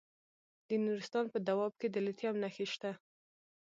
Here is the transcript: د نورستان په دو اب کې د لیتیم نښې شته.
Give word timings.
د 0.67 0.69
نورستان 0.85 1.25
په 1.33 1.37
دو 1.47 1.57
اب 1.65 1.73
کې 1.79 1.87
د 1.91 1.95
لیتیم 2.05 2.35
نښې 2.43 2.65
شته. 2.73 2.91